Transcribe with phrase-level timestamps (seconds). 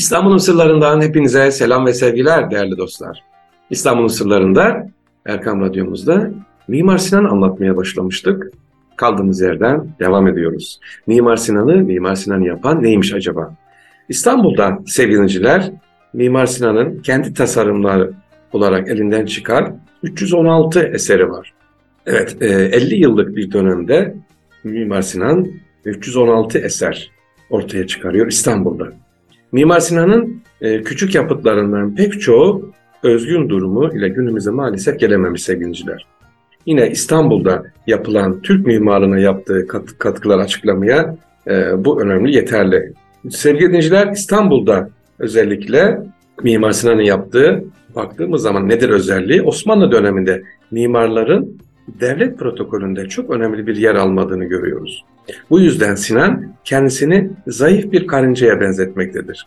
[0.00, 3.24] İstanbul'un sırlarından hepinize selam ve sevgiler değerli dostlar.
[3.70, 4.86] İstanbul'un sırlarında
[5.26, 6.30] Erkam Radyomuzda
[6.68, 8.52] Mimar Sinan anlatmaya başlamıştık.
[8.96, 10.80] Kaldığımız yerden devam ediyoruz.
[11.06, 13.54] Mimar Sinan'ı Mimar Sinan yapan neymiş acaba?
[14.08, 15.72] İstanbul'da sevgiliciler
[16.12, 18.12] Mimar Sinan'ın kendi tasarımları
[18.52, 19.72] olarak elinden çıkar
[20.02, 21.52] 316 eseri var.
[22.06, 24.14] Evet 50 e, yıllık bir dönemde
[24.64, 25.48] Mimar Sinan
[25.84, 27.10] 316 eser
[27.50, 28.92] ortaya çıkarıyor İstanbul'da.
[29.52, 36.06] Mimar Sinan'ın e, küçük yapıtlarından pek çoğu özgün durumu ile günümüze maalesef gelememiş sevgiliciler.
[36.66, 41.16] Yine İstanbul'da yapılan Türk mimarlığına yaptığı kat, katkılar açıklamaya
[41.46, 42.92] e, bu önemli, yeterli.
[43.30, 46.02] Sevgili dinleyiciler İstanbul'da özellikle
[46.42, 47.64] Mimar Sinan'ın yaptığı
[47.94, 49.42] baktığımız zaman nedir özelliği?
[49.42, 51.58] Osmanlı döneminde mimarların
[52.00, 55.04] devlet protokolünde çok önemli bir yer almadığını görüyoruz.
[55.50, 59.46] Bu yüzden Sinan kendisini zayıf bir karıncaya benzetmektedir.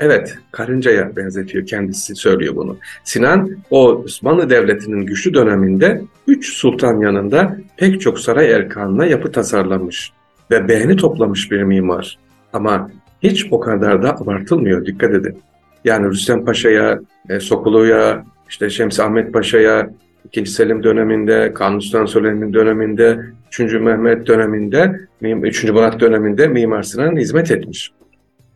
[0.00, 2.76] Evet, karıncaya benzetiyor kendisi söylüyor bunu.
[3.04, 10.12] Sinan o Osmanlı Devleti'nin güçlü döneminde üç sultan yanında pek çok saray erkanına yapı tasarlamış
[10.50, 12.18] ve beğeni toplamış bir mimar.
[12.52, 12.90] Ama
[13.22, 15.42] hiç o kadar da abartılmıyor dikkat edin.
[15.84, 19.90] Yani Rüstem Paşa'ya, e, Sokulu'ya, işte Şems Ahmet Paşa'ya,
[20.24, 23.18] İkinci Selim döneminde, Kanuni Sultan Süleyman döneminde,
[23.60, 23.60] 3.
[23.60, 25.64] Mehmet döneminde, 3.
[25.64, 27.92] Murat döneminde Mimar Sinan hizmet etmiş.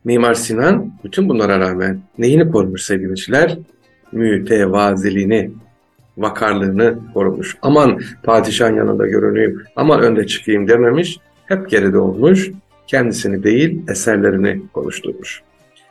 [0.03, 3.57] Mimar Sinan bütün bunlara rağmen neyini korumuş sevgiliciler?
[4.11, 5.51] Mütevaziliğini,
[6.17, 7.57] vakarlığını korumuş.
[7.61, 11.17] Aman padişahın yanında görüneyim, aman önde çıkayım dememiş.
[11.45, 12.51] Hep geride olmuş,
[12.87, 15.41] kendisini değil eserlerini konuşturmuş.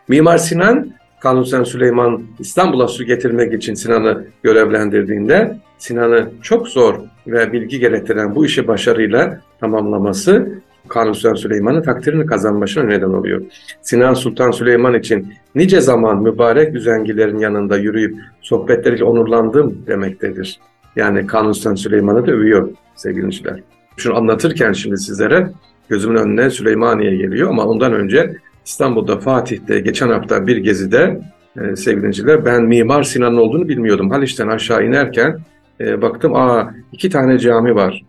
[0.09, 6.95] Mimar Sinan Kanuni Süleyman İstanbul'a su getirmek için Sinan'ı görevlendirdiğinde Sinan'ı çok zor
[7.27, 10.49] ve bilgi gerektiren bu işi başarıyla tamamlaması
[10.89, 13.43] Kanuni Süleyman'ın takdirini kazanmasına neden oluyor.
[13.83, 20.61] Sinan Sultan Süleyman için nice zaman mübarek üzengilerin yanında yürüyüp sohbetleriyle onurlandım demektedir.
[20.97, 23.61] Yani Kanuni Süleyman'ı da övüyor sevgiliciler.
[23.97, 25.51] Şunu anlatırken şimdi sizlere
[25.89, 28.37] gözümün önüne Süleymaniye geliyor ama ondan önce
[28.69, 31.21] İstanbul'da Fatih'te geçen hafta bir gezide
[31.61, 34.11] e, sevgiliciler ben Mimar Sinan'ın olduğunu bilmiyordum.
[34.11, 35.39] Haliç'ten aşağı inerken
[35.81, 38.05] e, baktım aa iki tane cami var.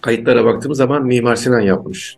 [0.00, 2.16] Kayıtlara baktığımız zaman Mimar Sinan yapmış.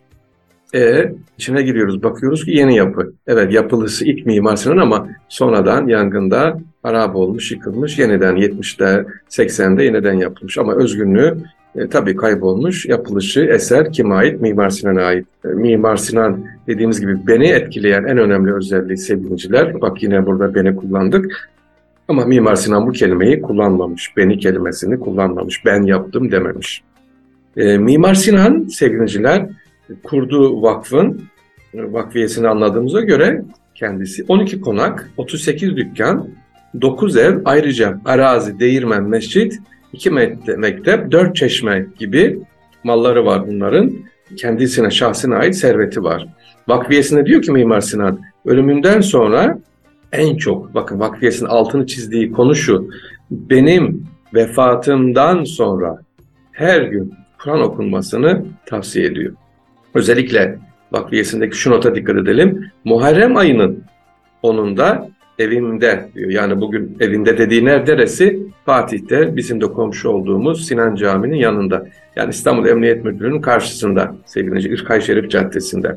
[0.75, 3.13] E, içine giriyoruz bakıyoruz ki yeni yapı.
[3.27, 7.99] Evet yapılısı ilk Mimar Sinan ama sonradan yangında harap olmuş, yıkılmış.
[7.99, 11.37] Yeniden 70'te 80'de yeniden yapılmış ama özgünlüğü
[11.75, 12.85] e, tabii kaybolmuş.
[12.85, 14.41] Yapılışı eser kime ait?
[14.41, 15.25] Mimar Sinan'a ait.
[15.45, 19.81] E, Mimar Sinan dediğimiz gibi beni etkileyen en önemli özelliği sevgiliciler.
[19.81, 21.49] Bak yine burada beni kullandık.
[22.07, 24.17] Ama Mimar Sinan bu kelimeyi kullanmamış.
[24.17, 25.65] Beni kelimesini kullanmamış.
[25.65, 26.83] Ben yaptım dememiş.
[27.57, 29.45] E, Mimar Sinan sevgiliciler
[30.03, 31.21] kurduğu vakfın
[31.73, 33.41] e, vakfiyesini anladığımıza göre
[33.75, 36.27] kendisi 12 konak, 38 dükkan,
[36.81, 39.59] 9 ev, ayrıca arazi, değirmen, mescit,
[39.95, 40.09] 2
[40.57, 42.39] mektep, 4 çeşme gibi
[42.83, 43.91] malları var bunların.
[44.37, 46.27] Kendisine, şahsına ait serveti var.
[46.67, 49.59] Vakfiyesinde diyor ki Mimar Sinan, ölümünden sonra
[50.11, 52.89] en çok, bakın vakfiyesinin altını çizdiği konu şu,
[53.31, 56.01] benim vefatımdan sonra
[56.51, 57.13] her gün
[57.43, 59.33] Kur'an okunmasını tavsiye ediyor.
[59.93, 60.59] Özellikle
[60.91, 62.71] vakfiyesindeki şu nota dikkat edelim.
[62.85, 63.83] Muharrem ayının
[64.41, 65.09] onunda
[65.39, 66.29] evimde diyor.
[66.29, 68.39] Yani bugün evinde dediği neresi?
[68.65, 71.87] Fatih'te bizim de komşu olduğumuz Sinan Camii'nin yanında.
[72.15, 75.95] Yani İstanbul Emniyet Müdürlüğü'nün karşısında sevgili İrkay Şerif Caddesi'nde.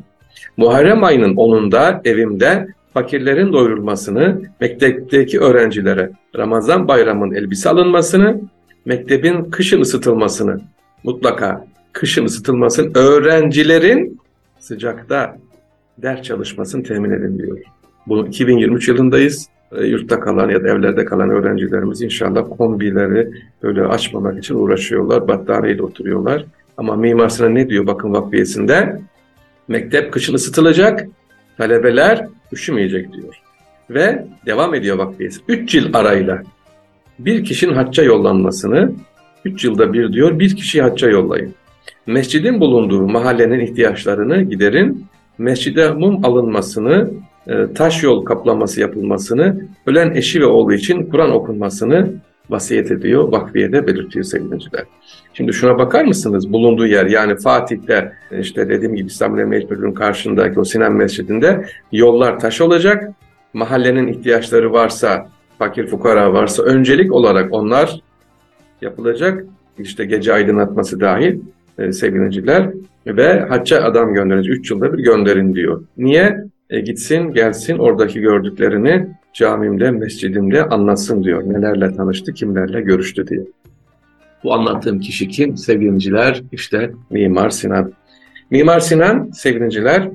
[0.57, 8.41] Muharrem ayının onunda evimde fakirlerin doyurulmasını, mektepteki öğrencilere Ramazan bayramının elbise alınmasını,
[8.85, 10.61] mektebin kışın ısıtılmasını
[11.05, 14.21] mutlaka kışın ısıtılmasını, öğrencilerin
[14.59, 15.37] sıcakta
[15.99, 17.59] ders çalışmasını temin edin diyor.
[18.09, 19.49] Bu 2023 yılındayız.
[19.73, 23.29] E, yurtta kalan ya da evlerde kalan öğrencilerimiz inşallah kombileri
[23.63, 25.29] böyle açmamak için uğraşıyorlar.
[25.29, 26.45] Battaniyeyle oturuyorlar.
[26.77, 29.01] Ama Mimar Sinan ne diyor bakın vakfiyesinde?
[29.69, 31.07] Mektep kışın ısıtılacak,
[31.59, 33.41] talebeler üşümeyecek diyor.
[33.91, 35.41] Ve devam ediyor vakfiyesi.
[35.49, 36.43] 3 yıl arayla
[37.19, 38.93] bir kişinin hacca yollanmasını
[39.45, 41.55] 3 yılda bir diyor bir kişiyi hacca yollayın.
[42.07, 45.07] Mescidin bulunduğu mahallenin ihtiyaçlarını giderin.
[45.39, 47.11] Mescide mum alınmasını,
[47.75, 52.13] taş yol kaplaması yapılmasını, ölen eşi ve oğlu için Kur'an okunmasını
[52.51, 54.85] vasiyet ediyor, vakfiyede belirtiyor sevgiliciler.
[55.35, 56.53] Şimdi şuna bakar mısınız?
[56.53, 62.41] Bulunduğu yer yani Fatih'te işte dediğim gibi İstanbul Emniyet Müdürlüğü'nün karşısındaki o Sinan Mescidinde yollar
[62.41, 63.11] taş olacak.
[63.53, 65.29] Mahallenin ihtiyaçları varsa,
[65.59, 68.01] fakir fukara varsa öncelik olarak onlar
[68.83, 69.45] yapılacak.
[69.79, 71.41] İşte gece aydınlatması dahil
[71.79, 72.71] e, sevgiliciler
[73.07, 74.49] ve hacca adam gönderiniz.
[74.49, 75.85] Üç yılda bir gönderin diyor.
[75.97, 76.45] Niye?
[76.71, 81.43] E, gitsin gelsin oradaki gördüklerini camimde, mescidimde anlatsın diyor.
[81.47, 83.41] Nelerle tanıştı, kimlerle görüştü diye.
[84.45, 85.57] Bu anlattığım kişi kim?
[85.57, 87.93] Sevgiliciler işte Mimar Sinan.
[88.51, 90.09] Mimar Sinan sevgiliciler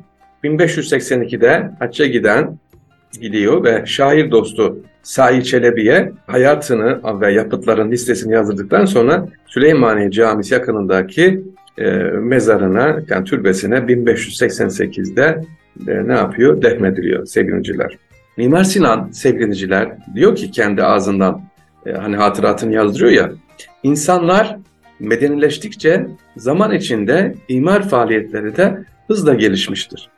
[0.43, 2.59] 1582'de hacca giden
[3.21, 11.43] gidiyor ve şair dostu Sahi Çelebi'ye hayatını ve yapıtların listesini yazdırdıktan sonra Süleymaniye Camisi yakınındaki
[11.77, 15.41] e, mezarına, yani türbesine 1588'de
[15.87, 16.61] e, ne yapıyor?
[16.61, 17.97] Defnediliyor sevgiliciler.
[18.37, 21.41] Mimar Sinan sevgiliciler diyor ki kendi ağzından
[21.85, 23.31] e, hani hatıratını yazdırıyor ya
[23.83, 24.57] insanlar
[24.99, 30.09] medenileştikçe zaman içinde imar faaliyetleri de hızla gelişmiştir.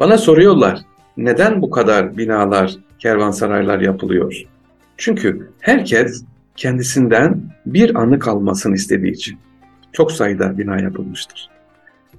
[0.00, 0.80] Bana soruyorlar
[1.16, 4.42] neden bu kadar binalar, kervansaraylar yapılıyor?
[4.96, 6.24] Çünkü herkes
[6.56, 9.38] kendisinden bir anı kalmasını istediği için
[9.94, 11.48] çok sayıda bina yapılmıştır.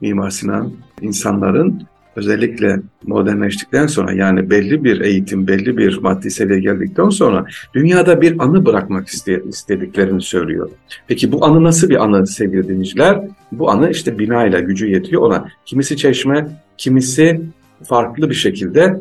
[0.01, 7.09] Mimar Sinan insanların özellikle modernleştikten sonra yani belli bir eğitim, belli bir maddi seviye geldikten
[7.09, 9.07] sonra dünyada bir anı bırakmak
[9.49, 10.69] istediklerini söylüyor.
[11.07, 13.21] Peki bu anı nasıl bir anı sevgili dinleyiciler?
[13.51, 15.47] Bu anı işte binayla gücü yetiyor ona.
[15.65, 17.41] Kimisi çeşme, kimisi
[17.83, 18.99] farklı bir şekilde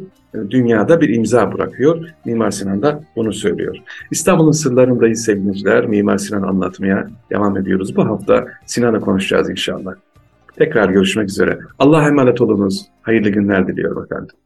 [0.51, 2.09] dünyada bir imza bırakıyor.
[2.25, 3.77] Mimar Sinan da bunu söylüyor.
[4.11, 5.87] İstanbul'un sırlarındayız sevgiliciler.
[5.87, 7.97] Mimar Sinan anlatmaya devam ediyoruz.
[7.97, 9.95] Bu hafta Sinan'ı konuşacağız inşallah.
[10.59, 11.59] Tekrar görüşmek üzere.
[11.79, 12.87] Allah'a emanet olunuz.
[13.03, 14.37] Hayırlı günler diliyorum efendim.